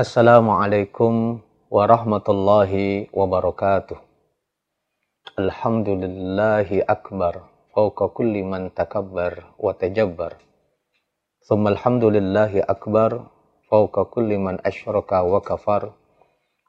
السلام 0.00 0.48
عليكم 0.50 1.12
ورحمة 1.70 2.26
الله 2.28 2.72
وبركاته. 3.12 3.98
الحمد 5.38 5.88
لله 5.88 6.68
أكبر 6.88 7.34
فوق 7.76 7.98
كل 8.16 8.34
من 8.42 8.72
تكبر 8.72 9.32
وتجبر. 9.60 10.32
ثم 11.48 11.68
الحمد 11.68 12.04
لله 12.16 12.52
أكبر 12.74 13.10
فوق 13.70 13.94
كل 14.14 14.30
من 14.38 14.56
أشرك 14.66 15.12
وكفر 15.12 15.82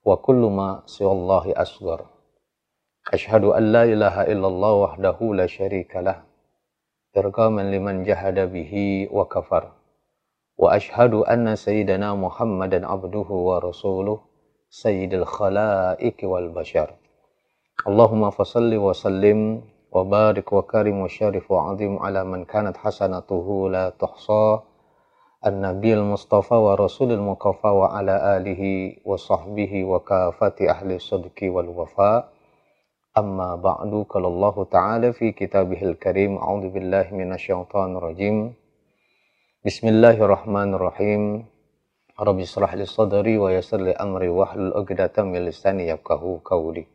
وكل 0.05 0.41
ما 0.57 0.83
سوى 0.85 1.11
الله 1.11 1.45
أصغر. 1.55 1.99
أشهد 3.15 3.43
أن 3.43 3.63
لا 3.71 3.83
إله 3.83 4.15
إلا 4.27 4.47
الله 4.47 4.73
وحده 4.73 5.17
لا 5.39 5.47
شريك 5.47 5.95
له 5.95 6.17
إرقاما 7.17 7.61
لمن 7.61 8.03
جهد 8.03 8.37
به 8.51 8.73
وكفر. 9.11 9.80
وأشهد 10.61 11.13
أن 11.13 11.55
سيدنا 11.55 12.13
محمدا 12.15 12.87
عبده 12.87 13.29
ورسوله 13.29 14.19
سيد 14.69 15.13
الخلائق 15.13 16.17
والبشر. 16.23 16.89
اللهم 17.87 18.29
فصل 18.29 18.75
وسلم 18.75 19.61
وبارك 19.91 20.53
وكرم 20.53 20.97
وشرف 21.01 21.51
وعظيم 21.51 21.99
على 21.99 22.23
من 22.23 22.45
كانت 22.45 22.77
حسنته 22.77 23.69
لا 23.69 23.89
تحصى. 23.89 24.59
النبي 25.45 25.93
المصطفى 25.93 26.53
ورسول 26.53 27.11
المقفى 27.11 27.67
وعلى 27.67 28.37
آله 28.37 28.61
وصحبه 29.05 29.83
وكافة 29.85 30.55
أهل 30.69 30.91
الصدق 30.91 31.37
والوفاء. 31.43 32.29
أما 33.17 33.55
بعد 33.55 34.05
قال 34.09 34.25
الله 34.25 34.63
تعالى 34.71 35.13
في 35.13 35.31
كتابه 35.31 35.81
الكريم 35.81 36.37
أعوذ 36.37 36.69
بالله 36.69 37.07
من 37.11 37.33
الشيطان 37.33 37.97
الرجيم. 37.97 38.60
Bismillahirrahmanirrahim. 39.61 41.45
Rabbi 42.17 42.41
israh 42.49 42.73
li 42.73 42.89
sadri 42.89 43.37
wa 43.37 43.53
yassir 43.53 43.77
li 43.77 43.93
amri 43.93 44.25
wahlul 44.25 44.73
'uqdatam 44.73 45.29
min 45.29 45.45
lisani 45.45 45.85
yafqahu 45.85 46.41
qawli. 46.41 46.89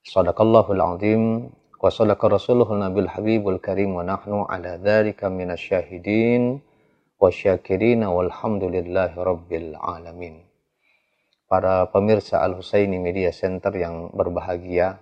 Shadaqallahul 0.00 0.80
azim 0.80 1.52
wa 1.52 1.92
sadaqa 1.92 2.32
rasuluhul 2.32 2.80
nabil 2.80 3.04
habibul 3.04 3.60
karim 3.60 3.92
wa 3.92 4.00
nahnu 4.00 4.48
ala 4.48 4.80
dzalika 4.80 5.28
minasyahidin 5.28 6.64
wasyakirin 7.20 8.08
walhamdulillahi 8.08 9.20
rabbil 9.20 9.76
alamin. 9.76 10.40
Para 11.44 11.92
pemirsa 11.92 12.40
Al 12.40 12.56
Husaini 12.56 12.96
Media 12.96 13.36
Center 13.36 13.76
yang 13.76 14.08
berbahagia, 14.16 14.96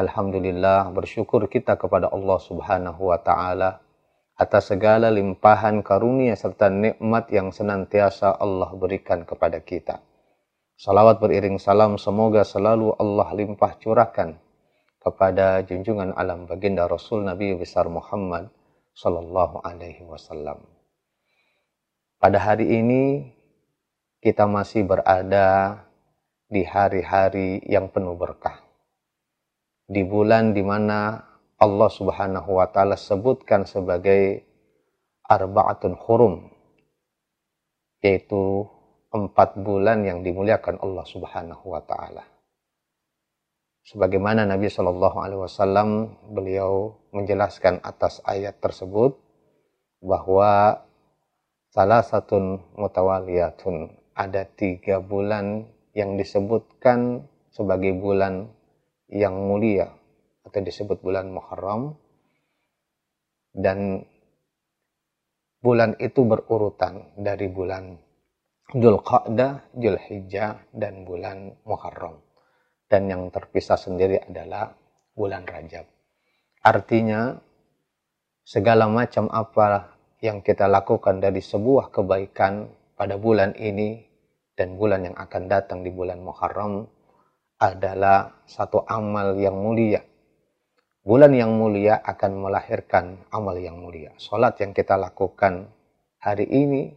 alhamdulillah 0.00 0.88
bersyukur 0.96 1.44
kita 1.44 1.76
kepada 1.76 2.08
Allah 2.08 2.40
Subhanahu 2.40 3.12
wa 3.12 3.20
taala 3.20 3.84
atas 4.38 4.70
segala 4.70 5.10
limpahan 5.10 5.82
karunia 5.82 6.38
serta 6.38 6.70
nikmat 6.70 7.26
yang 7.34 7.50
senantiasa 7.50 8.38
Allah 8.38 8.70
berikan 8.78 9.26
kepada 9.26 9.58
kita. 9.58 9.98
Salawat 10.78 11.18
beriring 11.18 11.58
salam 11.58 11.98
semoga 11.98 12.46
selalu 12.46 12.94
Allah 13.02 13.28
limpah 13.34 13.74
curahkan 13.82 14.38
kepada 15.02 15.66
junjungan 15.66 16.14
alam 16.14 16.46
baginda 16.46 16.86
Rasul 16.86 17.26
Nabi 17.26 17.58
besar 17.58 17.90
Muhammad 17.90 18.46
sallallahu 18.94 19.58
alaihi 19.66 20.06
wasallam. 20.06 20.62
Pada 22.22 22.38
hari 22.38 22.78
ini 22.78 23.34
kita 24.22 24.46
masih 24.46 24.86
berada 24.86 25.82
di 26.46 26.62
hari-hari 26.62 27.58
yang 27.66 27.90
penuh 27.90 28.14
berkah. 28.14 28.62
Di 29.90 30.06
bulan 30.06 30.54
di 30.54 30.62
mana 30.62 31.27
Allah 31.58 31.90
Subhanahu 31.90 32.62
wa 32.62 32.70
taala 32.70 32.94
sebutkan 32.94 33.66
sebagai 33.66 34.46
arbaatun 35.26 35.98
hurum 35.98 36.54
yaitu 37.98 38.62
empat 39.10 39.58
bulan 39.58 40.06
yang 40.06 40.22
dimuliakan 40.22 40.78
Allah 40.78 41.02
Subhanahu 41.02 41.74
wa 41.74 41.82
taala. 41.82 42.22
Sebagaimana 43.90 44.46
Nabi 44.46 44.70
Shallallahu 44.70 45.18
alaihi 45.18 45.42
wasallam 45.42 46.14
beliau 46.30 46.94
menjelaskan 47.10 47.82
atas 47.82 48.22
ayat 48.22 48.62
tersebut 48.62 49.18
bahwa 49.98 50.78
salah 51.74 52.06
satu 52.06 52.62
mutawaliyatun 52.78 53.98
ada 54.14 54.46
tiga 54.46 55.02
bulan 55.02 55.66
yang 55.90 56.14
disebutkan 56.14 57.26
sebagai 57.50 57.98
bulan 57.98 58.46
yang 59.10 59.34
mulia 59.34 59.97
atau 60.44 60.60
disebut 60.60 61.00
bulan 61.02 61.30
Muharram 61.32 61.96
dan 63.54 64.04
bulan 65.58 65.98
itu 65.98 66.22
berurutan 66.22 67.10
dari 67.18 67.50
bulan 67.50 67.98
Dzulqa'dah, 68.68 69.72
Dzulhijjah 69.72 70.76
dan 70.76 71.08
bulan 71.08 71.56
Muharram. 71.64 72.20
Dan 72.88 73.08
yang 73.08 73.28
terpisah 73.32 73.76
sendiri 73.76 74.20
adalah 74.20 74.72
bulan 75.12 75.44
Rajab. 75.44 75.84
Artinya 76.64 77.36
segala 78.44 78.88
macam 78.88 79.28
apa 79.28 79.92
yang 80.24 80.40
kita 80.40 80.68
lakukan 80.68 81.20
dari 81.20 81.44
sebuah 81.44 81.92
kebaikan 81.92 82.68
pada 82.96 83.20
bulan 83.20 83.52
ini 83.60 84.04
dan 84.56 84.74
bulan 84.74 85.04
yang 85.04 85.16
akan 85.16 85.42
datang 85.46 85.84
di 85.84 85.92
bulan 85.92 86.20
Muharram 86.24 86.88
adalah 87.60 88.42
satu 88.48 88.82
amal 88.88 89.36
yang 89.36 89.54
mulia 89.54 90.02
bulan 91.08 91.32
yang 91.32 91.56
mulia 91.56 92.04
akan 92.04 92.36
melahirkan 92.36 93.16
amal 93.32 93.56
yang 93.56 93.80
mulia. 93.80 94.12
Salat 94.20 94.60
yang 94.60 94.76
kita 94.76 95.00
lakukan 95.00 95.72
hari 96.20 96.44
ini 96.44 96.92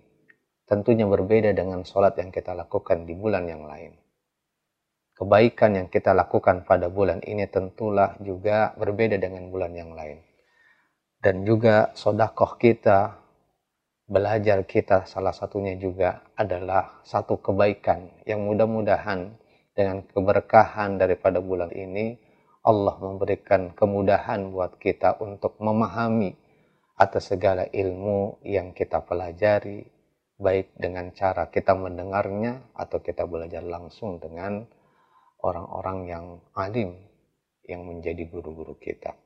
tentunya 0.68 1.08
berbeda 1.08 1.56
dengan 1.56 1.88
salat 1.88 2.20
yang 2.20 2.28
kita 2.28 2.52
lakukan 2.52 3.08
di 3.08 3.16
bulan 3.16 3.48
yang 3.48 3.64
lain. 3.64 3.96
Kebaikan 5.16 5.80
yang 5.80 5.88
kita 5.88 6.12
lakukan 6.12 6.68
pada 6.68 6.92
bulan 6.92 7.24
ini 7.24 7.48
tentulah 7.48 8.20
juga 8.20 8.76
berbeda 8.76 9.16
dengan 9.16 9.48
bulan 9.48 9.72
yang 9.72 9.96
lain. 9.96 10.20
Dan 11.24 11.48
juga 11.48 11.96
sodakoh 11.96 12.60
kita, 12.60 13.16
belajar 14.12 14.68
kita 14.68 15.08
salah 15.08 15.32
satunya 15.32 15.80
juga 15.80 16.20
adalah 16.36 17.00
satu 17.08 17.40
kebaikan 17.40 18.12
yang 18.28 18.44
mudah-mudahan 18.44 19.40
dengan 19.72 20.04
keberkahan 20.04 21.00
daripada 21.00 21.40
bulan 21.40 21.72
ini 21.72 22.31
Allah 22.62 22.94
memberikan 23.02 23.74
kemudahan 23.74 24.54
buat 24.54 24.78
kita 24.78 25.18
untuk 25.18 25.58
memahami 25.58 26.38
atas 26.94 27.34
segala 27.34 27.66
ilmu 27.74 28.38
yang 28.46 28.78
kita 28.78 29.02
pelajari, 29.02 29.82
baik 30.38 30.78
dengan 30.78 31.10
cara 31.10 31.50
kita 31.50 31.74
mendengarnya 31.74 32.70
atau 32.78 33.02
kita 33.02 33.26
belajar 33.26 33.66
langsung 33.66 34.22
dengan 34.22 34.62
orang-orang 35.42 36.00
yang 36.06 36.26
alim 36.54 37.02
yang 37.66 37.82
menjadi 37.86 38.30
guru-guru 38.30 38.78
kita. 38.78 39.18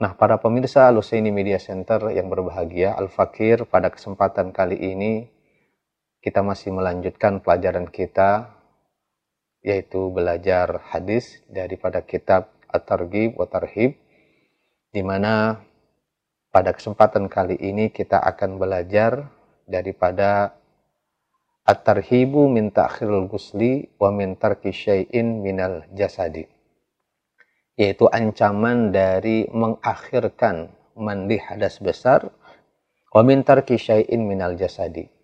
Nah, 0.00 0.16
para 0.16 0.40
pemirsa 0.40 0.88
Lusaini 0.92 1.28
Media 1.28 1.60
Center 1.60 2.12
yang 2.12 2.32
berbahagia, 2.32 2.96
Al-Fakir 2.96 3.68
pada 3.68 3.92
kesempatan 3.92 4.52
kali 4.52 4.76
ini 4.76 5.28
kita 6.20 6.44
masih 6.44 6.76
melanjutkan 6.76 7.40
pelajaran 7.40 7.88
kita 7.88 8.59
yaitu 9.60 10.08
belajar 10.12 10.80
hadis 10.88 11.44
daripada 11.48 12.00
kitab 12.00 12.48
At-Targhib 12.70 13.36
wa 13.36 13.44
Tarhib 13.44 13.96
di 14.90 15.02
mana 15.04 15.60
pada 16.50 16.74
kesempatan 16.74 17.30
kali 17.30 17.54
ini 17.60 17.92
kita 17.92 18.18
akan 18.18 18.58
belajar 18.58 19.28
daripada 19.68 20.56
At-Tarhibu 21.68 22.50
min 22.50 22.72
ta'khirul 22.72 23.30
gusli 23.30 23.86
wa 24.00 24.10
min 24.10 24.34
tarki 24.34 24.74
syai'in 24.74 25.44
minal 25.44 25.86
jasadi 25.94 26.48
yaitu 27.78 28.10
ancaman 28.10 28.90
dari 28.90 29.46
mengakhirkan 29.52 30.72
mandi 30.98 31.38
hadas 31.38 31.78
besar 31.78 32.32
wa 33.12 33.22
min 33.22 33.46
tarki 33.46 33.78
syai'in 33.78 34.24
minal 34.24 34.56
jasadi 34.58 35.19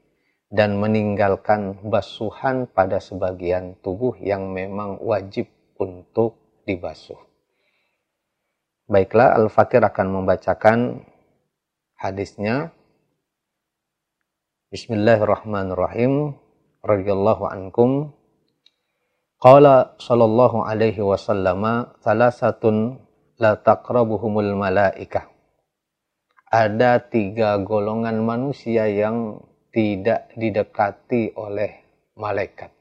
dan 0.46 0.78
meninggalkan 0.78 1.82
basuhan 1.82 2.70
pada 2.70 3.02
sebagian 3.02 3.74
tubuh 3.82 4.14
yang 4.22 4.54
memang 4.54 5.02
wajib 5.02 5.50
untuk 5.76 6.62
dibasuh. 6.62 7.18
Baiklah, 8.86 9.34
Al-Fakir 9.34 9.82
akan 9.82 10.22
membacakan 10.22 11.02
hadisnya. 11.98 12.70
Bismillahirrahmanirrahim. 14.70 16.38
Radiyallahu 16.86 17.50
ankum. 17.50 18.14
Qala 19.42 19.98
sallallahu 19.98 20.62
alaihi 20.62 21.02
wasallam 21.02 21.90
salasatun 21.98 23.02
la 23.42 23.58
taqrabuhumul 23.58 24.54
malaikah. 24.54 25.26
Ada 26.46 27.02
tiga 27.10 27.58
golongan 27.58 28.22
manusia 28.22 28.86
yang 28.86 29.42
tidak 29.76 30.32
didekati 30.32 31.36
oleh 31.36 31.84
malaikat. 32.16 32.72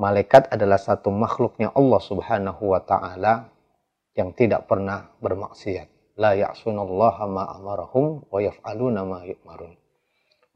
Malaikat 0.00 0.48
adalah 0.48 0.80
satu 0.80 1.12
makhluknya 1.12 1.68
Allah 1.76 2.00
Subhanahu 2.00 2.72
wa 2.72 2.80
taala 2.80 3.52
yang 4.16 4.32
tidak 4.32 4.64
pernah 4.64 5.12
bermaksiat. 5.20 6.16
La 6.16 6.32
ya'sunallaha 6.32 7.28
ma 7.28 7.44
amarahum 7.52 8.24
wa 8.32 8.40
yaf'aluna 8.40 9.04
ma 9.04 9.20
yu'marun. 9.28 9.76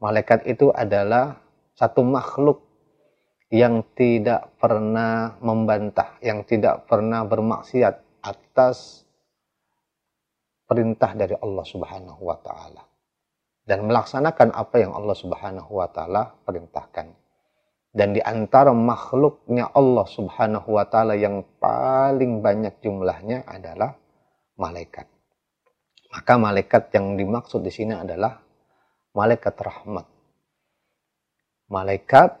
Malaikat 0.01 0.49
itu 0.49 0.73
adalah 0.73 1.37
satu 1.77 2.01
makhluk 2.01 2.65
yang 3.53 3.85
tidak 3.93 4.49
pernah 4.57 5.37
membantah, 5.45 6.17
yang 6.25 6.41
tidak 6.41 6.89
pernah 6.89 7.21
bermaksiat 7.21 8.25
atas 8.25 9.05
perintah 10.65 11.13
dari 11.13 11.37
Allah 11.37 11.65
Subhanahu 11.69 12.21
wa 12.25 12.39
taala 12.41 12.92
dan 13.63 13.87
melaksanakan 13.87 14.51
apa 14.51 14.75
yang 14.83 14.91
Allah 14.91 15.15
Subhanahu 15.15 15.71
wa 15.79 15.87
taala 15.87 16.35
perintahkan. 16.43 17.15
Dan 17.93 18.17
di 18.17 18.21
antara 18.25 18.73
makhluknya 18.73 19.69
Allah 19.71 20.07
Subhanahu 20.09 20.67
wa 20.73 20.85
taala 20.89 21.13
yang 21.13 21.45
paling 21.61 22.41
banyak 22.41 22.81
jumlahnya 22.81 23.45
adalah 23.45 23.95
malaikat. 24.57 25.05
Maka 26.13 26.33
malaikat 26.37 26.93
yang 26.93 27.17
dimaksud 27.17 27.65
di 27.65 27.73
sini 27.73 27.93
adalah 27.97 28.37
malaikat 29.17 29.55
rahmat. 29.57 30.05
Malaikat 31.69 32.37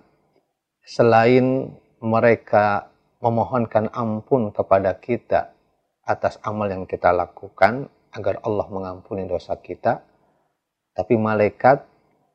selain 0.83 1.73
mereka 2.03 2.91
memohonkan 3.23 3.87
ampun 3.95 4.51
kepada 4.51 4.99
kita 4.99 5.55
atas 6.03 6.35
amal 6.43 6.67
yang 6.67 6.83
kita 6.83 7.15
lakukan 7.15 7.87
agar 8.13 8.43
Allah 8.43 8.67
mengampuni 8.69 9.25
dosa 9.25 9.55
kita, 9.57 10.03
tapi 10.93 11.17
malaikat 11.17 11.85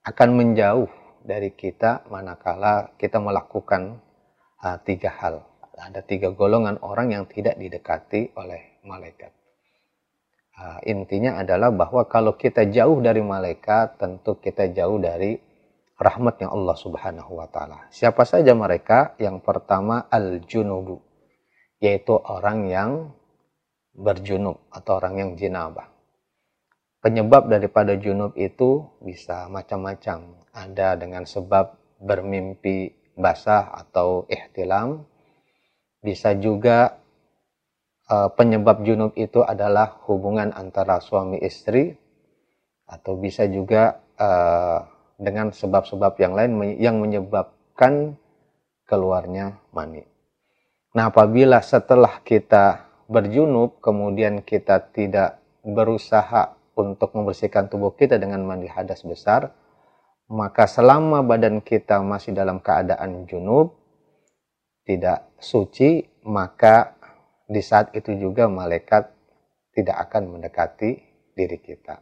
akan 0.03 0.31
menjauh 0.35 0.91
dari 1.23 1.55
kita 1.55 2.07
manakala 2.11 2.95
kita 2.99 3.19
melakukan 3.23 4.03
uh, 4.63 4.79
tiga 4.83 5.13
hal. 5.15 5.45
Ada 5.79 6.03
tiga 6.03 6.35
golongan 6.35 6.83
orang 6.83 7.15
yang 7.15 7.25
tidak 7.31 7.55
didekati 7.55 8.35
oleh 8.35 8.83
malaikat. 8.83 9.31
Uh, 10.59 10.83
intinya 10.91 11.39
adalah 11.39 11.71
bahwa 11.71 12.03
kalau 12.11 12.35
kita 12.35 12.67
jauh 12.67 12.99
dari 12.99 13.23
malaikat, 13.23 13.95
tentu 13.95 14.43
kita 14.43 14.75
jauh 14.75 14.99
dari 14.99 15.39
rahmatnya 15.95 16.51
Allah 16.51 16.75
Subhanahu 16.75 17.39
wa 17.39 17.47
taala. 17.47 17.87
Siapa 17.95 18.27
saja 18.27 18.59
mereka? 18.59 19.15
Yang 19.23 19.39
pertama 19.47 20.11
al-junubu, 20.11 20.99
yaitu 21.79 22.19
orang 22.19 22.67
yang 22.67 22.91
berjunub 23.95 24.59
atau 24.75 24.99
orang 24.99 25.15
yang 25.15 25.31
jinabah. 25.39 25.98
Penyebab 26.99 27.47
daripada 27.47 27.95
junub 27.95 28.35
itu 28.35 28.83
bisa 28.99 29.47
macam-macam. 29.47 30.35
Ada 30.51 30.99
dengan 30.99 31.23
sebab 31.23 31.79
bermimpi 32.03 32.91
basah 33.15 33.71
atau 33.71 34.27
ihtilam. 34.27 35.07
Bisa 36.03 36.35
juga 36.35 36.99
uh, 38.11 38.29
penyebab 38.35 38.83
junub 38.83 39.15
itu 39.15 39.47
adalah 39.47 40.03
hubungan 40.11 40.51
antara 40.51 40.99
suami 40.99 41.39
istri 41.39 41.95
atau 42.91 43.15
bisa 43.15 43.47
juga 43.47 44.03
uh, 44.19 44.83
dengan 45.15 45.55
sebab-sebab 45.55 46.19
yang 46.19 46.35
lain 46.35 46.51
yang 46.83 46.99
menyebabkan 46.99 48.19
keluarnya 48.91 49.61
mani. 49.71 50.03
Nah, 50.99 51.15
apabila 51.15 51.63
setelah 51.63 52.19
kita 52.27 52.91
berjunub 53.07 53.79
kemudian 53.79 54.43
kita 54.43 54.83
tidak 54.91 55.39
berusaha 55.63 56.58
untuk 56.79 57.11
membersihkan 57.19 57.67
tubuh 57.67 57.99
kita 57.99 58.23
dengan 58.23 58.47
mandi 58.47 58.71
hadas 58.71 59.03
besar, 59.03 59.51
maka 60.31 60.71
selama 60.71 61.27
badan 61.27 61.59
kita 61.59 61.99
masih 62.05 62.37
dalam 62.37 62.63
keadaan 62.63 63.27
junub, 63.27 63.75
tidak 64.87 65.35
suci, 65.43 66.07
maka 66.23 66.95
di 67.49 67.65
saat 67.65 67.91
itu 67.99 68.15
juga 68.15 68.47
malaikat 68.47 69.11
tidak 69.75 69.97
akan 70.09 70.39
mendekati 70.39 71.01
diri 71.35 71.59
kita. 71.59 71.99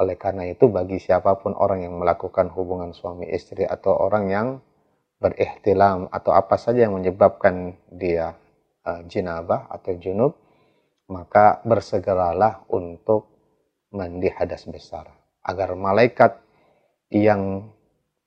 Oleh 0.00 0.16
karena 0.16 0.48
itu 0.48 0.70
bagi 0.70 0.96
siapa 0.96 1.38
pun 1.38 1.52
orang 1.52 1.84
yang 1.84 1.98
melakukan 1.98 2.48
hubungan 2.54 2.94
suami 2.94 3.28
istri 3.28 3.66
atau 3.66 3.94
orang 3.94 4.24
yang 4.30 4.48
berikhtilam 5.20 6.08
atau 6.08 6.32
apa 6.32 6.56
saja 6.56 6.88
yang 6.88 6.96
menyebabkan 6.96 7.76
dia 7.92 8.32
uh, 8.88 9.04
jinabah 9.04 9.68
atau 9.68 9.92
junub, 10.00 10.32
maka 11.12 11.60
bersegeralah 11.68 12.64
untuk 12.72 13.28
mandi 13.90 14.30
hadas 14.30 14.66
besar. 14.66 15.10
Agar 15.42 15.74
malaikat 15.74 16.38
yang 17.10 17.70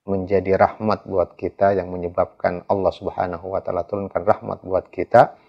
menjadi 0.04 0.60
rahmat 0.60 1.08
buat 1.08 1.40
kita, 1.40 1.80
yang 1.80 1.88
menyebabkan 1.88 2.68
Allah 2.68 2.92
subhanahu 2.92 3.56
wa 3.56 3.64
ta'ala 3.64 3.88
turunkan 3.88 4.24
rahmat 4.28 4.60
buat 4.68 4.92
kita, 4.92 5.40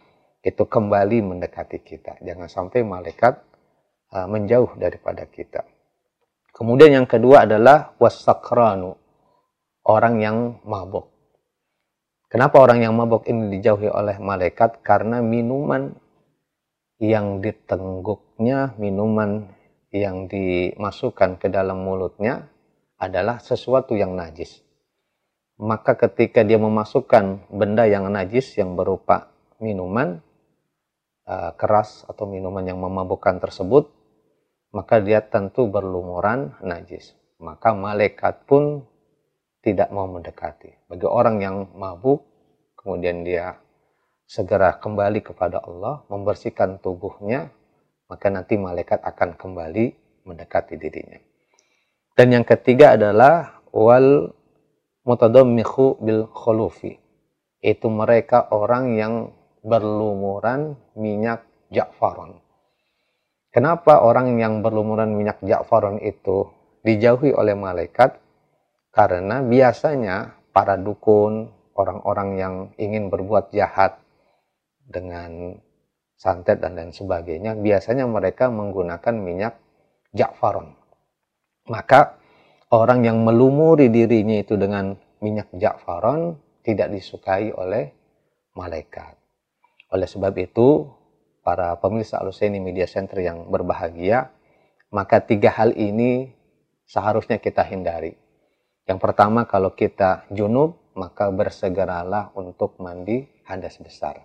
itu 0.46 0.62
kembali 0.62 1.34
mendekati 1.34 1.82
kita. 1.82 2.22
Jangan 2.22 2.46
sampai 2.46 2.86
malaikat 2.86 3.42
uh, 4.14 4.28
menjauh 4.30 4.78
daripada 4.78 5.26
kita. 5.26 5.66
Kemudian 6.54 7.02
yang 7.02 7.08
kedua 7.10 7.50
adalah 7.50 7.98
wasakranu, 7.98 8.94
orang 9.82 10.14
yang 10.22 10.36
mabuk. 10.62 11.10
Kenapa 12.30 12.62
orang 12.62 12.86
yang 12.86 12.94
mabuk 12.94 13.26
ini 13.26 13.58
dijauhi 13.58 13.90
oleh 13.90 14.22
malaikat? 14.22 14.78
Karena 14.86 15.18
minuman 15.18 15.90
yang 17.02 17.42
ditengguknya, 17.42 18.78
minuman 18.78 19.50
yang 19.94 20.26
dimasukkan 20.26 21.38
ke 21.38 21.46
dalam 21.46 21.86
mulutnya 21.86 22.50
adalah 22.98 23.38
sesuatu 23.38 23.94
yang 23.94 24.18
najis. 24.18 24.66
Maka 25.54 25.94
ketika 25.94 26.42
dia 26.42 26.58
memasukkan 26.58 27.46
benda 27.46 27.86
yang 27.86 28.10
najis 28.10 28.58
yang 28.58 28.74
berupa 28.74 29.30
minuman 29.62 30.18
uh, 31.30 31.54
keras 31.54 32.02
atau 32.10 32.26
minuman 32.26 32.66
yang 32.66 32.82
memabukkan 32.82 33.38
tersebut, 33.38 33.86
maka 34.74 34.98
dia 34.98 35.22
tentu 35.22 35.70
berlumuran 35.70 36.58
najis. 36.58 37.14
Maka 37.38 37.70
malaikat 37.70 38.50
pun 38.50 38.82
tidak 39.62 39.94
mau 39.94 40.10
mendekati. 40.10 40.74
Bagi 40.90 41.06
orang 41.06 41.38
yang 41.38 41.56
mabuk, 41.78 42.26
kemudian 42.74 43.22
dia 43.22 43.62
segera 44.26 44.74
kembali 44.82 45.22
kepada 45.22 45.62
Allah, 45.62 46.02
membersihkan 46.10 46.82
tubuhnya, 46.82 47.54
maka 48.08 48.26
nanti 48.28 48.56
malaikat 48.56 49.00
akan 49.00 49.36
kembali 49.36 49.84
mendekati 50.24 50.74
dirinya. 50.80 51.20
Dan 52.14 52.30
yang 52.30 52.46
ketiga 52.46 52.94
adalah 52.94 53.64
wal 53.74 54.30
mutadammihu 55.02 55.98
bil 56.00 56.30
khulufi. 56.30 56.96
Itu 57.64 57.88
mereka 57.88 58.52
orang 58.52 58.94
yang 58.94 59.14
berlumuran 59.64 60.76
minyak 60.94 61.48
ja'faron. 61.72 62.44
Kenapa 63.54 64.02
orang 64.02 64.34
yang 64.34 64.66
berlumuran 64.66 65.14
minyak 65.14 65.38
Ja'faron 65.38 66.02
itu 66.02 66.50
dijauhi 66.82 67.30
oleh 67.30 67.54
malaikat? 67.54 68.18
Karena 68.90 69.46
biasanya 69.46 70.42
para 70.50 70.74
dukun, 70.74 71.54
orang-orang 71.78 72.28
yang 72.34 72.54
ingin 72.82 73.14
berbuat 73.14 73.54
jahat 73.54 74.02
dengan 74.90 75.54
santet 76.24 76.56
dan 76.64 76.72
lain 76.72 76.96
sebagainya, 76.96 77.52
biasanya 77.52 78.08
mereka 78.08 78.48
menggunakan 78.48 79.12
minyak 79.12 79.60
Ja'faron. 80.16 80.72
Maka 81.68 82.16
orang 82.72 83.04
yang 83.04 83.20
melumuri 83.20 83.92
dirinya 83.92 84.40
itu 84.40 84.56
dengan 84.56 84.96
minyak 85.20 85.52
Ja'faron 85.52 86.40
tidak 86.64 86.96
disukai 86.96 87.52
oleh 87.52 87.92
malaikat. 88.56 89.20
Oleh 89.92 90.08
sebab 90.08 90.32
itu, 90.40 90.88
para 91.44 91.76
pemirsa 91.76 92.24
Aluseni 92.24 92.56
Media 92.56 92.88
Center 92.88 93.20
yang 93.20 93.52
berbahagia, 93.52 94.32
maka 94.88 95.20
tiga 95.20 95.52
hal 95.52 95.76
ini 95.76 96.32
seharusnya 96.88 97.36
kita 97.36 97.60
hindari. 97.68 98.16
Yang 98.88 98.98
pertama, 99.04 99.44
kalau 99.44 99.76
kita 99.76 100.24
junub, 100.32 100.80
maka 100.96 101.28
bersegeralah 101.28 102.32
untuk 102.32 102.80
mandi 102.80 103.28
hadas 103.44 103.76
besar. 103.76 104.24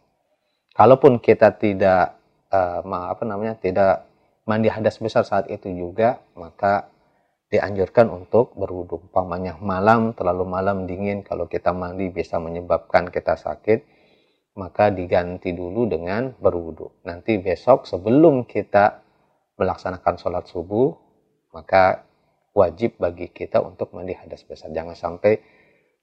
Kalaupun 0.80 1.20
kita 1.20 1.60
tidak 1.60 2.16
uh, 2.56 2.80
apa 2.88 3.24
namanya 3.28 3.60
tidak 3.60 4.08
mandi 4.48 4.72
hadas 4.72 4.96
besar 5.04 5.28
saat 5.28 5.52
itu 5.52 5.68
juga, 5.76 6.24
maka 6.40 6.88
dianjurkan 7.52 8.08
untuk 8.08 8.56
berwudu. 8.56 9.12
Umpamanya 9.12 9.60
malam 9.60 10.16
terlalu 10.16 10.48
malam 10.48 10.88
dingin, 10.88 11.20
kalau 11.28 11.52
kita 11.52 11.76
mandi 11.76 12.08
bisa 12.08 12.40
menyebabkan 12.40 13.12
kita 13.12 13.36
sakit 13.36 14.00
maka 14.60 14.92
diganti 14.92 15.56
dulu 15.56 15.88
dengan 15.88 16.36
berwudu. 16.36 17.08
Nanti 17.08 17.40
besok 17.40 17.88
sebelum 17.88 18.44
kita 18.44 19.00
melaksanakan 19.56 20.20
sholat 20.20 20.52
subuh, 20.52 20.92
maka 21.56 22.04
wajib 22.52 23.00
bagi 23.00 23.32
kita 23.32 23.64
untuk 23.64 23.96
mandi 23.96 24.20
hadas 24.20 24.44
besar. 24.44 24.76
Jangan 24.76 25.00
sampai 25.00 25.40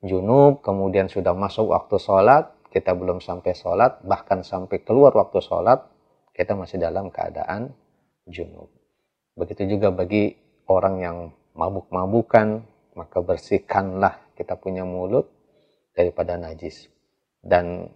junub, 0.00 0.64
kemudian 0.64 1.12
sudah 1.12 1.36
masuk 1.36 1.76
waktu 1.76 2.00
sholat, 2.00 2.55
kita 2.76 2.92
belum 2.92 3.24
sampai 3.24 3.56
sholat, 3.56 4.04
bahkan 4.04 4.44
sampai 4.44 4.84
keluar 4.84 5.16
waktu 5.16 5.40
sholat, 5.40 5.80
kita 6.36 6.52
masih 6.52 6.76
dalam 6.76 7.08
keadaan 7.08 7.72
junub. 8.28 8.68
Begitu 9.32 9.64
juga 9.64 9.88
bagi 9.88 10.36
orang 10.68 10.94
yang 11.00 11.16
mabuk-mabukan, 11.56 12.60
maka 12.92 13.18
bersihkanlah 13.24 14.20
kita 14.36 14.60
punya 14.60 14.84
mulut 14.84 15.24
daripada 15.96 16.36
najis. 16.36 16.92
Dan 17.40 17.88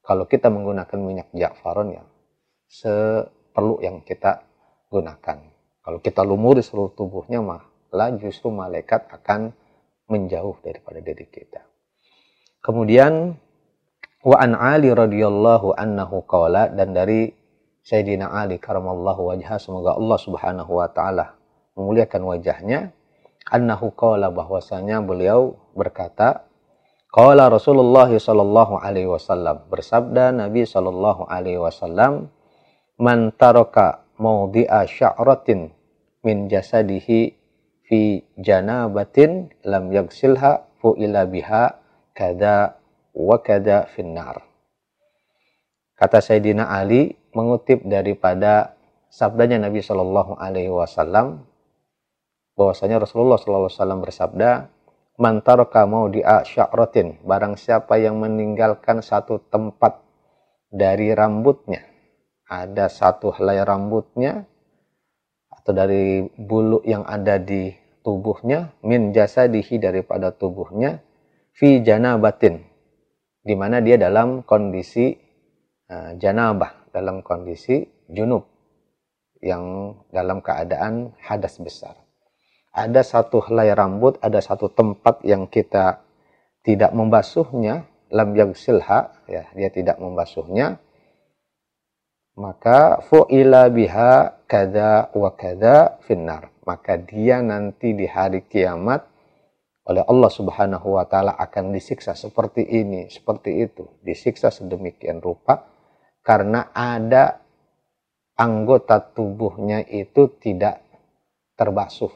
kalau 0.00 0.24
kita 0.24 0.48
menggunakan 0.48 0.96
minyak 0.96 1.28
ja'faron 1.36 2.00
ya 2.00 2.04
seperlu 2.72 3.84
yang 3.84 4.00
kita 4.00 4.40
gunakan. 4.88 5.38
Kalau 5.84 5.98
kita 6.00 6.24
lumuri 6.24 6.64
seluruh 6.64 6.96
tubuhnya 6.96 7.44
mah 7.44 7.68
lah 7.92 8.16
justru 8.16 8.48
malaikat 8.48 9.12
akan 9.12 9.52
menjauh 10.08 10.56
daripada 10.64 11.04
diri 11.04 11.28
kita. 11.28 11.60
Kemudian 12.64 13.36
wa 14.20 14.36
an 14.36 14.52
Ali 14.52 14.92
radhiyallahu 14.92 15.72
annahu 15.76 16.20
qala 16.28 16.68
dan 16.68 16.92
dari 16.92 17.32
Sayyidina 17.80 18.28
Ali 18.28 18.60
karamallahu 18.60 19.32
wajha 19.32 19.56
semoga 19.56 19.96
Allah 19.96 20.18
Subhanahu 20.20 20.72
wa 20.76 20.88
taala 20.92 21.40
memuliakan 21.72 22.28
wajahnya 22.28 22.92
annahu 23.48 23.88
qala 23.96 24.28
bahwasanya 24.28 25.00
beliau 25.00 25.56
berkata 25.72 26.44
qala 27.08 27.48
Rasulullah 27.48 28.12
sallallahu 28.12 28.76
alaihi 28.84 29.08
wasallam 29.08 29.64
bersabda 29.72 30.36
Nabi 30.36 30.68
sallallahu 30.68 31.24
alaihi 31.24 31.56
wasallam 31.56 32.28
man 33.00 33.32
taraka 33.32 34.04
mawdi'a 34.20 34.84
sya'ratin 34.84 35.72
min 36.20 36.52
jasadihi 36.52 37.32
fi 37.88 38.20
janabatin 38.36 39.48
lam 39.64 39.88
yagsilha 39.88 40.68
ila 40.80 41.20
biha 41.24 41.64
kada 42.12 42.79
wa 43.14 43.38
kada 43.42 43.90
finnar. 43.90 44.42
Kata 45.98 46.24
Sayyidina 46.24 46.70
Ali 46.70 47.18
mengutip 47.36 47.84
daripada 47.84 48.74
sabdanya 49.12 49.60
Nabi 49.60 49.84
Shallallahu 49.84 50.38
Alaihi 50.38 50.72
Wasallam 50.72 51.44
bahwasanya 52.56 53.02
Rasulullah 53.02 53.36
Shallallahu 53.36 53.68
Alaihi 53.68 53.78
Wasallam 53.78 54.00
bersabda 54.00 54.50
mantarka 55.20 55.84
mau 55.84 56.08
dia 56.08 56.40
sya'rotin 56.40 57.20
barang 57.28 57.60
siapa 57.60 58.00
yang 58.00 58.16
meninggalkan 58.16 59.04
satu 59.04 59.44
tempat 59.52 60.00
dari 60.72 61.12
rambutnya 61.12 61.84
ada 62.48 62.88
satu 62.88 63.34
helai 63.36 63.60
rambutnya 63.60 64.48
atau 65.52 65.76
dari 65.76 66.24
bulu 66.40 66.80
yang 66.88 67.04
ada 67.04 67.36
di 67.36 67.68
tubuhnya 68.00 68.72
min 68.80 69.12
jasa 69.12 69.44
dihi 69.44 69.76
daripada 69.76 70.32
tubuhnya 70.32 71.04
fi 71.52 71.84
janabatin 71.84 72.69
di 73.40 73.54
mana 73.56 73.80
dia 73.80 73.96
dalam 73.96 74.44
kondisi 74.44 75.16
uh, 75.88 76.12
janabah 76.16 76.92
dalam 76.92 77.22
kondisi 77.22 77.86
junub 78.10 78.46
yang 79.40 79.96
dalam 80.12 80.44
keadaan 80.44 81.16
hadas 81.24 81.56
besar. 81.62 81.96
Ada 82.70 83.02
satu 83.02 83.42
helai 83.42 83.74
rambut, 83.74 84.20
ada 84.22 84.38
satu 84.38 84.70
tempat 84.70 85.26
yang 85.26 85.50
kita 85.50 86.06
tidak 86.62 86.94
membasuhnya, 86.94 87.88
lam 88.12 88.30
yagsilha, 88.36 89.26
ya, 89.26 89.48
dia 89.56 89.70
tidak 89.72 89.98
membasuhnya, 89.98 90.78
maka 92.38 93.02
fu'ila 93.10 93.66
biha 93.72 94.44
kada 94.46 95.10
wa 95.16 95.34
kada 95.34 95.98
finnar. 96.06 96.52
Maka 96.62 97.00
dia 97.00 97.42
nanti 97.42 97.96
di 97.96 98.06
hari 98.06 98.46
kiamat 98.46 99.02
oleh 99.90 100.06
Allah 100.06 100.30
Subhanahu 100.30 100.94
wa 100.94 101.04
taala 101.10 101.34
akan 101.34 101.74
disiksa 101.74 102.14
seperti 102.14 102.62
ini, 102.62 103.10
seperti 103.10 103.66
itu, 103.66 103.90
disiksa 104.06 104.54
sedemikian 104.54 105.18
rupa 105.18 105.66
karena 106.22 106.70
ada 106.70 107.42
anggota 108.38 109.02
tubuhnya 109.02 109.82
itu 109.90 110.30
tidak 110.38 110.78
terbasuh. 111.58 112.14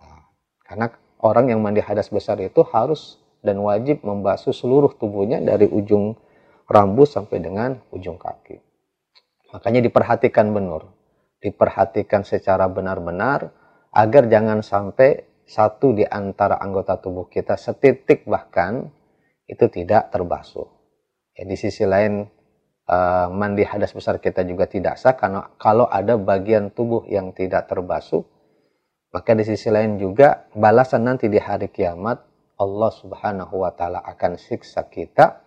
Nah, 0.00 0.32
karena 0.64 0.86
orang 1.20 1.52
yang 1.52 1.60
mandi 1.60 1.84
hadas 1.84 2.08
besar 2.08 2.40
itu 2.40 2.64
harus 2.72 3.20
dan 3.44 3.60
wajib 3.60 4.00
membasuh 4.00 4.56
seluruh 4.56 4.96
tubuhnya 4.96 5.44
dari 5.44 5.68
ujung 5.68 6.16
rambut 6.72 7.04
sampai 7.04 7.36
dengan 7.44 7.76
ujung 7.92 8.16
kaki. 8.16 8.56
Makanya 9.52 9.84
diperhatikan 9.84 10.56
benar, 10.56 10.88
diperhatikan 11.44 12.24
secara 12.24 12.64
benar-benar 12.72 13.52
agar 13.92 14.24
jangan 14.32 14.64
sampai 14.64 15.31
satu 15.46 15.92
di 15.96 16.06
antara 16.06 16.58
anggota 16.58 16.98
tubuh 16.98 17.26
kita 17.28 17.58
setitik 17.58 18.24
bahkan 18.24 18.88
itu 19.46 19.66
tidak 19.68 20.08
terbasuh. 20.14 20.68
Ya, 21.36 21.48
di 21.48 21.56
sisi 21.56 21.84
lain 21.88 22.28
uh, 22.88 23.28
mandi 23.32 23.64
hadas 23.64 23.92
besar 23.92 24.20
kita 24.20 24.44
juga 24.44 24.68
tidak 24.68 25.00
sah 25.00 25.16
karena 25.16 25.48
kalau 25.56 25.88
ada 25.88 26.16
bagian 26.20 26.72
tubuh 26.72 27.08
yang 27.08 27.32
tidak 27.32 27.68
terbasuh 27.68 28.24
maka 29.12 29.36
di 29.36 29.44
sisi 29.44 29.68
lain 29.68 30.00
juga 30.00 30.48
balasan 30.56 31.04
nanti 31.04 31.28
di 31.28 31.36
hari 31.36 31.68
kiamat 31.68 32.24
Allah 32.56 32.90
Subhanahu 32.92 33.60
wa 33.60 33.72
taala 33.76 34.00
akan 34.00 34.40
siksa 34.40 34.88
kita 34.88 35.44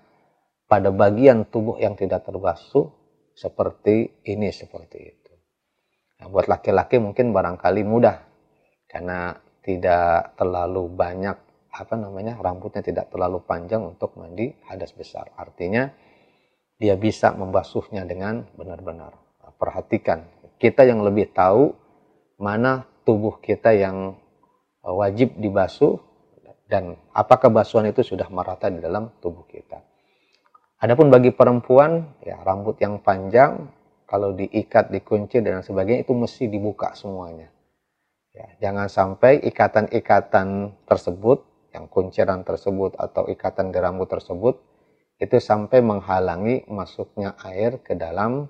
pada 0.69 0.89
bagian 0.93 1.49
tubuh 1.49 1.77
yang 1.81 1.97
tidak 1.97 2.25
terbasuh 2.25 2.89
seperti 3.33 4.21
ini 4.25 4.49
seperti 4.53 4.97
itu. 5.01 5.33
Nah, 6.21 6.31
buat 6.31 6.47
laki-laki 6.47 7.01
mungkin 7.01 7.35
barangkali 7.35 7.81
mudah 7.83 8.21
karena 8.87 9.35
tidak 9.65 10.38
terlalu 10.38 10.86
banyak 10.93 11.34
apa 11.75 12.00
namanya 12.00 12.38
rambutnya 12.39 12.86
tidak 12.86 13.12
terlalu 13.12 13.43
panjang 13.43 13.84
untuk 13.84 14.13
mandi 14.15 14.53
hadas 14.69 14.93
besar. 14.93 15.34
Artinya 15.36 15.89
dia 16.77 16.95
bisa 16.95 17.34
membasuhnya 17.34 18.05
dengan 18.05 18.45
benar-benar. 18.55 19.17
Perhatikan, 19.55 20.27
kita 20.62 20.86
yang 20.86 21.01
lebih 21.01 21.31
tahu 21.34 21.74
mana 22.38 22.86
tubuh 23.07 23.39
kita 23.39 23.72
yang 23.72 24.19
e, 24.84 24.88
wajib 24.91 25.36
dibasuh 25.39 25.95
dan 26.67 27.00
apakah 27.15 27.48
basuhan 27.48 27.88
itu 27.88 28.03
sudah 28.03 28.27
merata 28.27 28.67
di 28.67 28.84
dalam 28.84 29.15
tubuh 29.24 29.48
kita. 29.48 29.79
Adapun 30.84 31.07
bagi 31.07 31.31
perempuan, 31.31 32.19
ya 32.19 32.43
rambut 32.43 32.75
yang 32.84 33.00
panjang 33.00 33.72
kalau 34.03 34.36
diikat, 34.36 34.91
dikunci 34.91 35.39
dan 35.39 35.63
sebagainya 35.63 36.03
itu 36.03 36.12
mesti 36.12 36.51
dibuka 36.51 36.91
semuanya. 36.93 37.54
Ya, 38.36 38.51
jangan 38.60 38.92
sampai 38.92 39.39
ikatan-ikatan 39.48 40.75
tersebut, 40.84 41.48
yang 41.75 41.92
kunciran 41.92 42.44
tersebut 42.48 42.96
atau 42.96 43.27
ikatan 43.27 43.72
di 43.72 43.80
rambut 43.84 44.08
tersebut 44.08 44.60
itu 45.20 45.39
sampai 45.39 45.84
menghalangi 45.84 46.68
masuknya 46.72 47.36
air 47.44 47.80
ke 47.84 47.96
dalam 47.96 48.48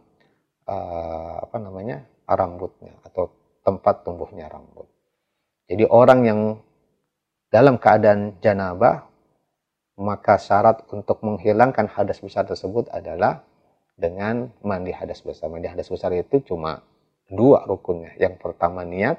uh, 0.66 1.36
apa 1.42 1.58
namanya 1.58 2.06
rambutnya 2.26 2.94
atau 3.06 3.30
tempat 3.66 4.06
tumbuhnya 4.06 4.50
rambut. 4.50 4.86
Jadi 5.66 5.90
orang 5.90 6.20
yang 6.26 6.40
dalam 7.50 7.82
keadaan 7.82 8.38
janabah 8.42 9.10
maka 9.98 10.38
syarat 10.38 10.86
untuk 10.94 11.22
menghilangkan 11.26 11.90
hadas 11.90 12.22
besar 12.22 12.46
tersebut 12.46 12.90
adalah 12.94 13.42
dengan 13.98 14.54
mandi 14.62 14.94
hadas 14.94 15.22
besar. 15.26 15.50
Mandi 15.50 15.70
hadas 15.70 15.90
besar 15.90 16.14
itu 16.14 16.42
cuma 16.46 16.82
dua 17.30 17.66
rukunnya. 17.66 18.14
Yang 18.22 18.42
pertama 18.42 18.86
niat 18.86 19.18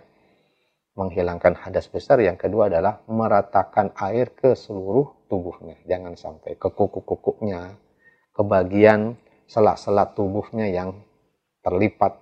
menghilangkan 0.97 1.61
hadas 1.61 1.93
besar, 1.93 2.19
yang 2.25 2.41
kedua 2.41 2.73
adalah 2.73 3.05
meratakan 3.05 3.93
air 4.01 4.33
ke 4.33 4.57
seluruh 4.57 5.29
tubuhnya. 5.29 5.77
Jangan 5.85 6.17
sampai 6.17 6.57
ke 6.57 6.69
kuku-kukunya, 6.73 7.77
ke 8.33 8.43
bagian 8.43 9.21
selak-selak 9.45 10.17
tubuhnya 10.17 10.73
yang 10.73 11.05
terlipat 11.61 12.17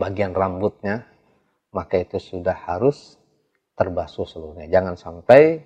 bagian 0.00 0.32
rambutnya, 0.32 1.04
maka 1.76 2.00
itu 2.00 2.16
sudah 2.16 2.56
harus 2.56 3.20
terbasuh 3.76 4.24
seluruhnya. 4.24 4.66
Jangan 4.72 4.96
sampai 4.96 5.60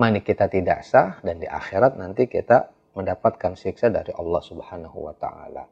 mani 0.00 0.24
kita 0.24 0.48
tidak 0.48 0.88
sah 0.88 1.20
dan 1.20 1.36
di 1.36 1.46
akhirat 1.46 2.00
nanti 2.00 2.26
kita 2.26 2.72
mendapatkan 2.96 3.56
siksa 3.60 3.92
dari 3.92 4.12
Allah 4.16 4.40
Subhanahu 4.40 4.98
wa 5.04 5.14
taala. 5.16 5.68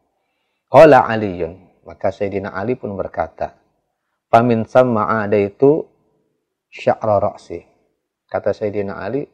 Qala 0.70 1.08
Aliun, 1.08 1.84
maka 1.88 2.12
Sayyidina 2.12 2.52
Ali 2.54 2.76
pun 2.76 2.94
berkata, 2.94 3.59
"Pamin 4.30 4.64
sama 4.64 5.26
ada 5.26 5.36
itu 5.36 5.84
sya'ra 6.70 7.18
ra'si." 7.18 7.60
Kata 8.30 8.54
Sayyidina 8.54 8.94
Ali, 9.02 9.26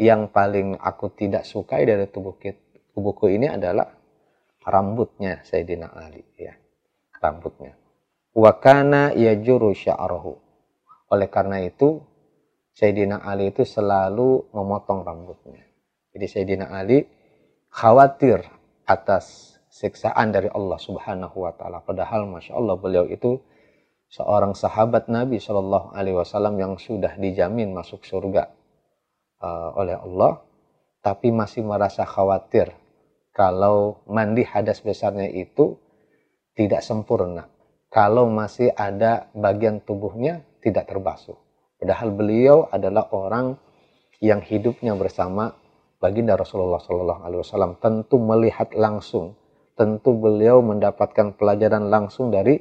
yang 0.00 0.32
paling 0.32 0.80
aku 0.80 1.12
tidak 1.12 1.44
sukai 1.44 1.84
dari 1.84 2.08
tubuh 2.08 2.40
tubuhku 2.96 3.28
ini 3.28 3.52
adalah 3.52 3.84
rambutnya 4.64 5.44
Sayyidina 5.44 5.92
Ali 5.92 6.24
ya 6.40 6.56
rambutnya. 7.20 7.74
Wakana 8.32 9.12
yajuru 9.12 9.74
sya'rahu 9.74 10.32
oleh 11.10 11.28
karena 11.28 11.58
itu 11.64 12.00
Sayyidina 12.78 13.26
Ali 13.26 13.50
itu 13.50 13.66
selalu 13.66 14.54
memotong 14.54 15.02
rambutnya. 15.02 15.66
Jadi 16.14 16.26
Sayyidina 16.30 16.70
Ali 16.70 17.02
khawatir 17.74 18.46
atas 18.86 19.58
siksaan 19.66 20.30
dari 20.30 20.46
Allah 20.46 20.78
Subhanahu 20.78 21.42
wa 21.42 21.52
taala. 21.58 21.82
Padahal 21.82 22.30
Masya 22.30 22.54
Allah 22.54 22.78
beliau 22.78 23.04
itu 23.10 23.42
seorang 24.08 24.56
sahabat 24.56 25.12
Nabi 25.12 25.36
Shallallahu 25.40 25.92
alaihi 25.92 26.16
wasallam 26.16 26.56
yang 26.56 26.74
sudah 26.80 27.16
dijamin 27.20 27.76
masuk 27.76 28.04
surga 28.04 28.48
uh, 29.44 29.76
oleh 29.76 29.96
Allah, 29.96 30.40
tapi 31.04 31.28
masih 31.32 31.64
merasa 31.64 32.08
khawatir 32.08 32.72
kalau 33.36 34.02
mandi 34.08 34.42
hadas 34.42 34.82
besarnya 34.82 35.28
itu 35.30 35.78
tidak 36.58 36.82
sempurna. 36.82 37.46
Kalau 37.88 38.28
masih 38.28 38.74
ada 38.74 39.32
bagian 39.32 39.80
tubuhnya 39.80 40.44
tidak 40.60 40.90
terbasuh. 40.90 41.38
Padahal 41.78 42.10
beliau 42.12 42.66
adalah 42.68 43.08
orang 43.14 43.56
yang 44.18 44.42
hidupnya 44.42 44.98
bersama 44.98 45.54
baginda 46.02 46.34
Rasulullah 46.34 46.82
Shallallahu 46.82 47.22
Alaihi 47.22 47.40
Wasallam 47.46 47.78
tentu 47.78 48.18
melihat 48.18 48.74
langsung, 48.74 49.38
tentu 49.78 50.10
beliau 50.18 50.58
mendapatkan 50.58 51.38
pelajaran 51.38 51.86
langsung 51.86 52.34
dari 52.34 52.58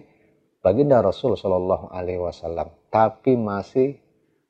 baginda 0.67 0.99
Rasul 0.99 1.39
Shallallahu 1.39 1.95
Alaihi 1.95 2.19
Wasallam, 2.19 2.67
tapi 2.91 3.39
masih 3.39 3.95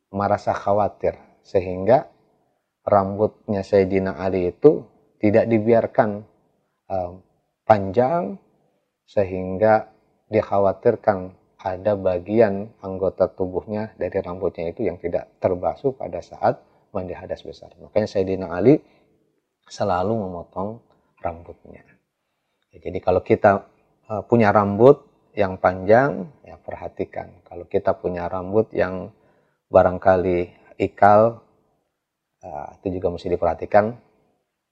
merasa 0.09 0.57
khawatir 0.57 1.13
sehingga 1.45 2.09
rambutnya 2.81 3.61
Sayyidina 3.61 4.17
Ali 4.17 4.49
itu 4.49 4.81
tidak 5.21 5.45
dibiarkan 5.45 6.25
uh, 6.89 7.21
panjang 7.69 8.41
sehingga 9.05 9.93
dikhawatirkan 10.33 11.37
ada 11.61 11.93
bagian 11.93 12.73
anggota 12.81 13.29
tubuhnya 13.29 13.93
dari 13.99 14.17
rambutnya 14.17 14.73
itu 14.73 14.89
yang 14.89 14.97
tidak 14.97 15.29
terbasuh 15.37 15.93
pada 15.93 16.23
saat 16.25 16.57
mandi 16.89 17.13
hadas 17.13 17.45
besar. 17.45 17.77
Makanya 17.77 18.09
Sayyidina 18.09 18.49
Ali 18.49 18.81
selalu 19.69 20.17
memotong 20.17 20.81
rambutnya. 21.21 21.83
Ya, 22.73 22.77
jadi 22.81 22.97
kalau 23.03 23.21
kita 23.21 23.67
uh, 24.07 24.23
punya 24.25 24.49
rambut 24.51 25.06
yang 25.37 25.61
panjang, 25.61 26.25
ya 26.41 26.57
perhatikan. 26.57 27.29
Kalau 27.45 27.69
kita 27.69 27.93
punya 27.93 28.25
rambut 28.25 28.73
yang 28.73 29.13
barangkali 29.69 30.49
ikal, 30.81 31.45
uh, 32.41 32.67
itu 32.81 32.97
juga 32.97 33.13
mesti 33.13 33.29
diperhatikan 33.29 33.93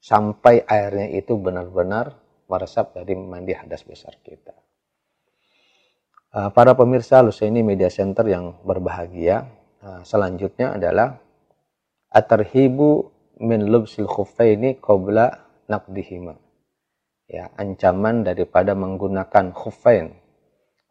sampai 0.02 0.66
airnya 0.66 1.14
itu 1.14 1.38
benar-benar 1.38 2.18
meresap 2.50 2.98
dari 2.98 3.14
mandi 3.14 3.54
hadas 3.54 3.86
besar 3.86 4.18
kita. 4.26 4.58
Uh, 6.34 6.50
para 6.50 6.74
pemirsa 6.74 7.22
Lusaini 7.22 7.62
Media 7.62 7.94
Center 7.94 8.26
yang 8.26 8.58
berbahagia, 8.66 9.46
uh, 9.86 10.02
selanjutnya 10.02 10.74
adalah 10.82 11.22
atarhibu 12.10 13.14
min 13.38 13.70
lubsil 13.70 14.10
khuffaini 14.10 14.82
qabla 14.82 15.46
naqdihima. 15.70 16.42
Ya, 17.26 17.50
ancaman 17.58 18.22
daripada 18.22 18.78
menggunakan 18.78 19.54
khuffain. 19.54 20.25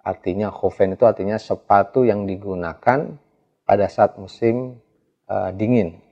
Artinya 0.05 0.53
khuffain 0.53 0.93
itu 0.93 1.09
artinya 1.09 1.41
sepatu 1.41 2.05
yang 2.05 2.29
digunakan 2.29 3.17
pada 3.65 3.87
saat 3.89 4.21
musim 4.21 4.77
uh, 5.33 5.49
dingin. 5.57 6.05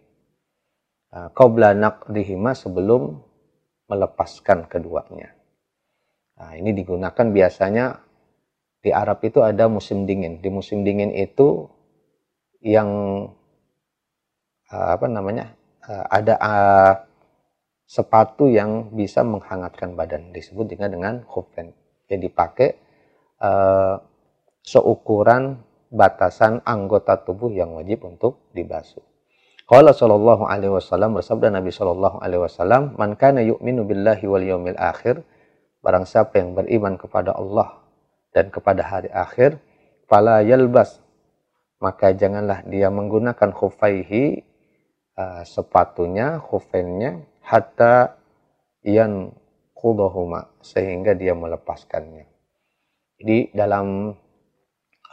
Uh, 1.13 1.29
qabla 1.37 1.77
naqdihima 1.77 2.57
sebelum 2.57 3.21
melepaskan 3.93 4.65
keduanya. 4.65 5.37
Nah, 6.41 6.57
ini 6.57 6.73
digunakan 6.73 7.27
biasanya 7.29 8.01
di 8.81 8.89
Arab 8.89 9.21
itu 9.21 9.45
ada 9.45 9.69
musim 9.69 10.09
dingin. 10.09 10.41
Di 10.41 10.49
musim 10.49 10.89
dingin 10.89 11.13
itu 11.13 11.69
yang 12.65 12.89
uh, 14.73 14.89
apa 14.97 15.07
namanya 15.07 15.53
ada 15.83 16.39
sepatu 17.91 18.47
yang 18.47 18.95
bisa 18.95 19.27
menghangatkan 19.27 19.99
badan 19.99 20.31
disebut 20.31 20.71
dengan 20.71 20.89
dengan 20.95 21.15
khufen 21.27 21.75
yang 22.07 22.23
dipakai 22.23 22.79
uh, 23.43 23.99
seukuran 24.63 25.59
batasan 25.91 26.63
anggota 26.63 27.19
tubuh 27.21 27.51
yang 27.51 27.75
wajib 27.75 28.07
untuk 28.07 28.47
dibasuh. 28.55 29.03
Qala 29.67 29.91
sallallahu 29.91 30.47
alaihi 30.47 30.73
wasallam 30.73 31.19
bersabda 31.19 31.51
Nabi 31.51 31.75
sallallahu 31.75 32.23
alaihi 32.23 32.43
wasallam, 32.47 32.95
"Man 32.95 33.19
kana 33.19 33.43
yu'minu 33.43 33.83
billahi 33.85 34.25
wal 34.31 34.47
yawmil 34.47 34.79
akhir" 34.79 35.27
Barang 35.83 36.07
siapa 36.07 36.39
yang 36.39 36.55
beriman 36.55 36.95
kepada 36.95 37.35
Allah 37.35 37.83
dan 38.31 38.55
kepada 38.55 38.87
hari 38.87 39.11
akhir, 39.11 39.59
fala 40.07 40.39
yalbas 40.47 41.03
maka 41.83 42.15
janganlah 42.15 42.63
dia 42.71 42.87
menggunakan 42.95 43.51
khufaihi 43.51 44.47
uh, 45.19 45.43
sepatunya, 45.43 46.39
khufennya, 46.39 47.27
hatta 47.43 48.15
yan 48.87 49.35
kudahuma, 49.75 50.55
sehingga 50.63 51.19
dia 51.19 51.35
melepaskannya. 51.35 52.32
Jadi 53.23 53.55
dalam 53.55 54.11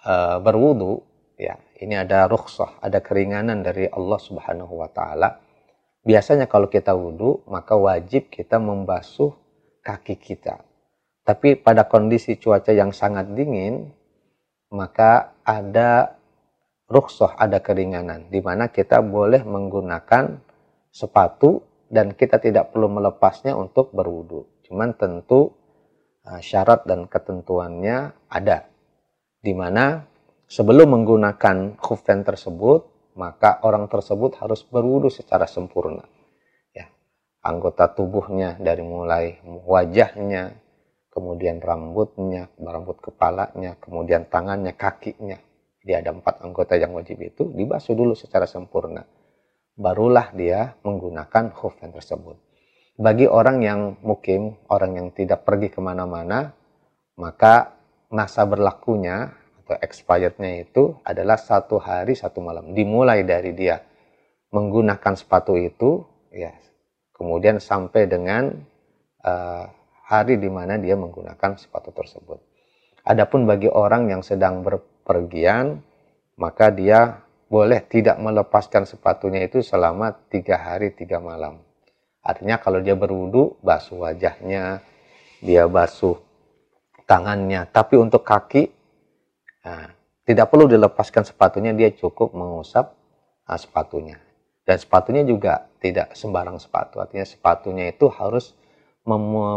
uh, 0.02 0.38
berwudu, 0.42 0.98
ya 1.38 1.62
ini 1.78 1.94
ada 1.94 2.26
rukhsah, 2.26 2.82
ada 2.82 3.06
keringanan 3.06 3.62
dari 3.62 3.86
Allah 3.86 4.18
Subhanahu 4.18 4.82
Wa 4.82 4.90
Taala. 4.90 5.30
Biasanya 6.02 6.50
kalau 6.50 6.74
kita 6.74 6.98
wudhu, 6.98 7.46
maka 7.46 7.78
wajib 7.78 8.34
kita 8.34 8.58
membasuh 8.58 9.38
kaki 9.86 10.18
kita. 10.18 10.58
Tapi 11.22 11.54
pada 11.62 11.86
kondisi 11.86 12.34
cuaca 12.42 12.74
yang 12.74 12.90
sangat 12.90 13.30
dingin, 13.38 13.94
maka 14.74 15.38
ada 15.46 16.18
rukhsah 16.90 17.38
ada 17.38 17.62
keringanan 17.62 18.34
di 18.34 18.42
mana 18.42 18.74
kita 18.74 19.06
boleh 19.06 19.46
menggunakan 19.46 20.42
sepatu 20.90 21.62
dan 21.94 22.18
kita 22.18 22.42
tidak 22.42 22.74
perlu 22.74 22.90
melepasnya 22.90 23.54
untuk 23.54 23.94
berwudu. 23.94 24.50
Cuman 24.66 24.98
tentu 24.98 25.54
syarat 26.38 26.86
dan 26.86 27.10
ketentuannya 27.10 28.14
ada 28.30 28.70
di 29.42 29.58
mana 29.58 30.06
sebelum 30.46 30.94
menggunakan 30.94 31.82
khufen 31.82 32.22
tersebut 32.22 32.86
maka 33.20 33.60
orang 33.68 33.92
tersebut 33.92 34.40
harus 34.40 34.64
berwudu 34.64 35.12
secara 35.12 35.44
sempurna. 35.44 36.08
Ya, 36.72 36.88
anggota 37.44 37.92
tubuhnya 37.92 38.56
dari 38.56 38.80
mulai 38.80 39.44
wajahnya, 39.44 40.56
kemudian 41.12 41.60
rambutnya, 41.60 42.48
rambut 42.56 43.04
kepalanya, 43.04 43.76
kemudian 43.84 44.32
tangannya, 44.32 44.72
kakinya, 44.72 45.36
dia 45.84 46.00
ada 46.00 46.16
empat 46.16 46.40
anggota 46.48 46.80
yang 46.80 46.96
wajib 46.96 47.20
itu 47.20 47.52
dibasuh 47.52 47.92
dulu 47.92 48.16
secara 48.16 48.48
sempurna. 48.48 49.04
Barulah 49.76 50.32
dia 50.32 50.80
menggunakan 50.84 51.52
khufan 51.56 51.92
tersebut. 51.92 52.49
Bagi 53.00 53.32
orang 53.32 53.64
yang 53.64 53.80
mukim, 54.04 54.60
orang 54.68 55.00
yang 55.00 55.08
tidak 55.16 55.48
pergi 55.48 55.72
ke 55.72 55.80
mana-mana, 55.80 56.52
maka 57.16 57.80
masa 58.12 58.44
berlakunya 58.44 59.40
atau 59.64 59.80
expirednya 59.80 60.68
itu 60.68 61.00
adalah 61.08 61.40
satu 61.40 61.80
hari 61.80 62.20
satu 62.20 62.44
malam. 62.44 62.76
Dimulai 62.76 63.24
dari 63.24 63.56
dia 63.56 63.80
menggunakan 64.52 65.16
sepatu 65.16 65.56
itu, 65.56 66.04
ya, 66.36 66.52
kemudian 67.16 67.64
sampai 67.64 68.04
dengan 68.04 68.52
uh, 69.24 69.64
hari 70.04 70.36
di 70.36 70.52
mana 70.52 70.76
dia 70.76 71.00
menggunakan 71.00 71.56
sepatu 71.56 71.96
tersebut. 71.96 72.44
Adapun 73.08 73.48
bagi 73.48 73.72
orang 73.72 74.12
yang 74.12 74.28
sedang 74.28 74.60
ber, 74.60 74.84
pergian, 75.08 75.80
maka 76.36 76.68
dia 76.68 77.24
boleh 77.48 77.80
tidak 77.88 78.20
melepaskan 78.20 78.84
sepatunya 78.84 79.48
itu 79.48 79.64
selama 79.64 80.20
tiga 80.28 80.60
hari 80.60 80.92
tiga 80.92 81.24
malam. 81.24 81.69
Artinya 82.30 82.62
kalau 82.62 82.78
dia 82.86 82.94
berwudu, 82.94 83.58
basuh 83.66 84.06
wajahnya, 84.06 84.86
dia 85.42 85.66
basuh 85.66 86.22
tangannya. 87.10 87.66
Tapi 87.74 87.98
untuk 87.98 88.22
kaki, 88.22 88.70
nah, 89.66 89.90
tidak 90.30 90.54
perlu 90.54 90.70
dilepaskan 90.70 91.26
sepatunya, 91.26 91.74
dia 91.74 91.90
cukup 91.90 92.38
mengusap 92.38 92.94
nah, 93.50 93.58
sepatunya. 93.58 94.22
Dan 94.62 94.78
sepatunya 94.78 95.26
juga 95.26 95.66
tidak 95.82 96.14
sembarang 96.14 96.62
sepatu. 96.62 97.02
Artinya 97.02 97.26
sepatunya 97.26 97.90
itu 97.90 98.06
harus 98.14 98.54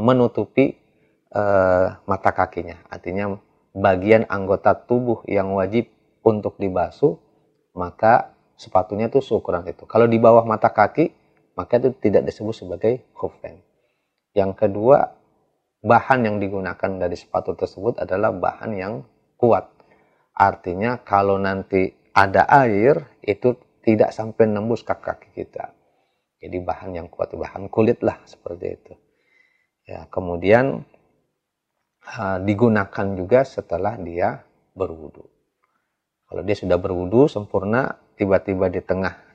menutupi 0.00 0.80
uh, 1.36 2.00
mata 2.08 2.32
kakinya. 2.32 2.80
Artinya 2.88 3.36
bagian 3.76 4.24
anggota 4.32 4.72
tubuh 4.72 5.20
yang 5.28 5.52
wajib 5.52 5.92
untuk 6.24 6.56
dibasuh, 6.56 7.20
maka 7.76 8.32
sepatunya 8.56 9.12
itu 9.12 9.20
seukuran 9.20 9.68
itu. 9.68 9.84
Kalau 9.84 10.08
di 10.08 10.16
bawah 10.16 10.48
mata 10.48 10.72
kaki, 10.72 11.12
maka 11.58 11.80
itu 11.80 11.92
tidak 12.00 12.28
disebut 12.28 12.54
sebagai 12.54 12.94
khufen. 13.12 13.60
Yang 14.32 14.52
kedua, 14.66 15.12
bahan 15.84 16.24
yang 16.24 16.36
digunakan 16.40 16.90
dari 16.96 17.16
sepatu 17.18 17.52
tersebut 17.52 18.00
adalah 18.00 18.32
bahan 18.32 18.72
yang 18.72 18.94
kuat. 19.36 19.68
Artinya 20.32 21.02
kalau 21.04 21.36
nanti 21.36 21.92
ada 22.16 22.48
air, 22.48 23.20
itu 23.20 23.52
tidak 23.84 24.14
sampai 24.14 24.48
nembus 24.48 24.86
kaki 24.86 25.02
kaki 25.04 25.28
kita. 25.36 25.74
Jadi 26.42 26.56
bahan 26.58 26.90
yang 26.96 27.08
kuat, 27.12 27.34
bahan 27.34 27.68
kulit 27.68 28.00
lah 28.00 28.18
seperti 28.24 28.66
itu. 28.72 28.92
Ya, 29.86 30.06
kemudian 30.08 30.86
uh, 32.06 32.38
digunakan 32.42 33.06
juga 33.14 33.42
setelah 33.46 33.98
dia 33.98 34.42
berwudu. 34.74 35.26
Kalau 36.26 36.42
dia 36.42 36.56
sudah 36.56 36.78
berwudu 36.80 37.28
sempurna, 37.28 38.00
tiba-tiba 38.16 38.72
di 38.72 38.80
tengah 38.80 39.31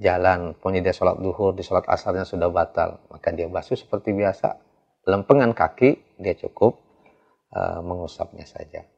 jalan, 0.00 0.56
pokoknya 0.56 0.80
dia 0.90 0.94
sholat 0.96 1.20
duhur, 1.20 1.52
di 1.52 1.60
sholat 1.60 1.84
asarnya 1.84 2.24
sudah 2.24 2.48
batal, 2.48 3.04
maka 3.12 3.30
dia 3.36 3.46
basuh 3.46 3.76
seperti 3.76 4.16
biasa, 4.16 4.56
lempengan 5.04 5.52
kaki, 5.52 6.16
dia 6.16 6.32
cukup 6.40 6.80
uh, 7.52 7.84
mengusapnya 7.84 8.48
saja. 8.48 8.88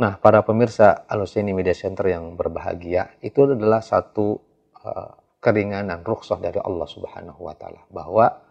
Nah, 0.00 0.20
para 0.20 0.44
pemirsa 0.44 1.08
Alusini 1.08 1.56
Media 1.56 1.76
Center 1.76 2.08
yang 2.08 2.36
berbahagia, 2.36 3.16
itu 3.24 3.48
adalah 3.48 3.80
satu 3.80 4.36
uh, 4.84 5.12
keringanan, 5.40 6.04
rukhsah 6.04 6.40
dari 6.40 6.60
Allah 6.60 6.88
Subhanahu 6.88 7.40
wa 7.40 7.56
Ta'ala, 7.56 7.88
bahwa 7.88 8.44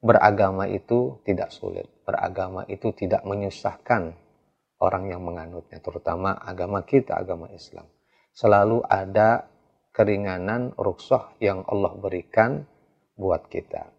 beragama 0.00 0.64
itu 0.68 1.20
tidak 1.28 1.52
sulit. 1.52 1.88
Beragama 2.08 2.64
itu 2.68 2.92
tidak 2.96 3.24
menyusahkan 3.28 4.16
orang 4.80 5.04
yang 5.12 5.20
menganutnya, 5.24 5.80
terutama 5.80 6.36
agama 6.40 6.82
kita, 6.84 7.20
agama 7.20 7.52
Islam. 7.52 7.84
Selalu 8.32 8.80
ada 8.88 9.51
keringanan 9.92 10.72
rukshoh 10.74 11.36
yang 11.38 11.62
Allah 11.68 11.92
berikan 11.96 12.64
buat 13.16 13.46
kita. 13.46 13.92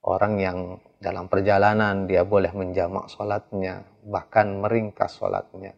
Orang 0.00 0.42
yang 0.42 0.80
dalam 0.98 1.30
perjalanan 1.30 2.04
dia 2.10 2.26
boleh 2.26 2.50
menjamak 2.50 3.08
sholatnya, 3.08 3.86
bahkan 4.04 4.58
meringkas 4.58 5.16
sholatnya. 5.16 5.76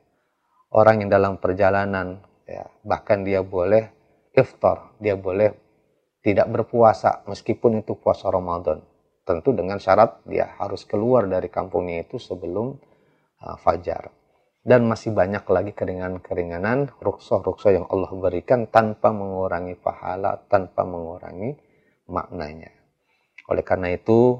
Orang 0.73 1.05
yang 1.05 1.11
dalam 1.13 1.37
perjalanan 1.37 2.25
ya, 2.49 2.65
bahkan 2.83 3.23
dia 3.23 3.45
boleh 3.45 3.93
iftar, 4.33 4.97
dia 4.97 5.19
boleh 5.21 5.53
tidak 6.23 6.49
berpuasa 6.49 7.27
meskipun 7.29 7.83
itu 7.83 7.99
puasa 7.99 8.31
Ramadan. 8.31 8.81
Tentu 9.23 9.55
dengan 9.55 9.79
syarat 9.79 10.23
dia 10.27 10.55
harus 10.59 10.87
keluar 10.87 11.27
dari 11.27 11.51
kampungnya 11.51 12.07
itu 12.07 12.19
sebelum 12.19 12.75
uh, 13.43 13.57
fajar. 13.59 14.11
Dan 14.63 14.87
masih 14.87 15.11
banyak 15.11 15.43
lagi 15.51 15.75
keringanan-keringanan, 15.75 16.95
ruksoh-ruksoh 17.03 17.75
yang 17.75 17.87
Allah 17.91 18.15
berikan 18.15 18.71
tanpa 18.71 19.11
mengurangi 19.11 19.75
pahala, 19.75 20.39
tanpa 20.47 20.87
mengurangi 20.87 21.59
maknanya. 22.07 22.71
Oleh 23.51 23.67
karena 23.67 23.91
itu, 23.91 24.39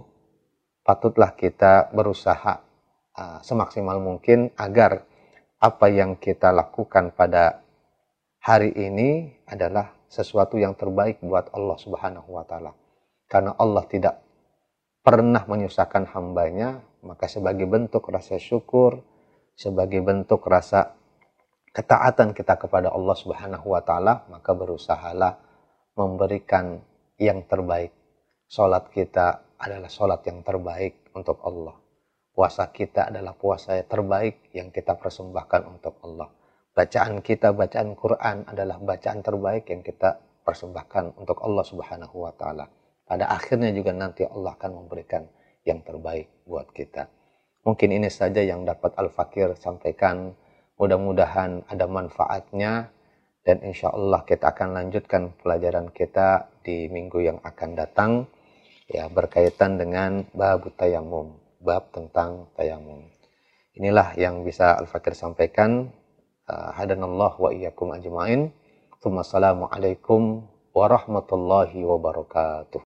patutlah 0.87 1.35
kita 1.35 1.91
berusaha 1.91 2.63
uh, 3.19 3.39
semaksimal 3.43 3.99
mungkin 3.99 4.55
agar 4.55 5.03
apa 5.59 5.87
yang 5.91 6.15
kita 6.19 6.55
lakukan 6.55 7.11
pada 7.19 7.63
hari 8.43 8.71
ini 8.79 9.43
adalah 9.47 9.91
sesuatu 10.07 10.55
yang 10.55 10.79
terbaik 10.79 11.19
buat 11.19 11.51
Allah 11.51 11.79
Subhanahu 11.79 12.31
wa 12.31 12.47
taala. 12.47 12.75
Karena 13.27 13.59
Allah 13.59 13.87
tidak 13.91 14.23
pernah 15.03 15.43
menyusahkan 15.51 16.15
hambanya, 16.15 16.79
maka 17.03 17.27
sebagai 17.27 17.67
bentuk 17.67 18.07
rasa 18.07 18.39
syukur, 18.39 19.03
sebagai 19.57 20.01
bentuk 20.01 20.43
rasa 20.49 20.97
ketaatan 21.73 22.37
kita 22.37 22.61
kepada 22.61 22.93
Allah 22.93 23.17
Subhanahu 23.17 23.73
wa 23.73 23.81
taala, 23.81 24.29
maka 24.29 24.53
berusahalah 24.53 25.41
memberikan 25.97 26.81
yang 27.17 27.45
terbaik. 27.49 27.93
Salat 28.49 28.93
kita 28.93 29.57
adalah 29.57 29.89
salat 29.89 30.21
yang 30.29 30.45
terbaik 30.45 31.09
untuk 31.17 31.41
Allah. 31.41 31.77
Puasa 32.33 32.69
kita 32.73 33.13
adalah 33.13 33.37
puasa 33.37 33.77
yang 33.77 33.89
terbaik 33.89 34.37
yang 34.57 34.69
kita 34.73 34.97
persembahkan 34.97 35.69
untuk 35.69 36.01
Allah. 36.05 36.29
Bacaan 36.73 37.21
kita, 37.21 37.53
bacaan 37.53 37.93
Quran 37.93 38.49
adalah 38.49 38.81
bacaan 38.81 39.21
terbaik 39.21 39.69
yang 39.69 39.85
kita 39.85 40.17
persembahkan 40.41 41.21
untuk 41.21 41.39
Allah 41.45 41.65
Subhanahu 41.65 42.25
wa 42.25 42.33
taala. 42.33 42.69
Pada 43.05 43.29
akhirnya 43.29 43.69
juga 43.77 43.93
nanti 43.93 44.25
Allah 44.25 44.57
akan 44.57 44.85
memberikan 44.85 45.29
yang 45.69 45.85
terbaik 45.85 46.33
buat 46.49 46.73
kita. 46.73 47.22
Mungkin 47.63 47.95
ini 47.95 48.11
saja 48.11 48.43
yang 48.43 48.67
dapat 48.67 48.95
Al-Fakir 48.99 49.55
sampaikan. 49.55 50.35
Mudah-mudahan 50.81 51.63
ada 51.71 51.87
manfaatnya 51.87 52.91
dan 53.47 53.63
insya 53.63 53.91
Allah 53.91 54.27
kita 54.27 54.51
akan 54.51 54.75
lanjutkan 54.75 55.35
pelajaran 55.39 55.91
kita 55.95 56.51
di 56.63 56.91
minggu 56.91 57.23
yang 57.23 57.39
akan 57.43 57.71
datang 57.75 58.11
ya 58.91 59.07
berkaitan 59.11 59.79
dengan 59.79 60.27
bab 60.35 60.67
tayamum, 60.75 61.39
bab 61.63 61.91
tentang 61.95 62.51
tayamum. 62.59 63.07
Inilah 63.79 64.15
yang 64.15 64.43
bisa 64.43 64.79
Al-Fakir 64.79 65.15
sampaikan. 65.15 65.91
Uh, 66.51 66.75
hadanallah 66.75 67.39
wa 67.39 67.55
iyyakum 67.55 67.95
ajmain. 67.95 68.51
Assalamualaikum 69.03 70.47
warahmatullahi 70.73 71.85
wabarakatuh. 71.85 72.81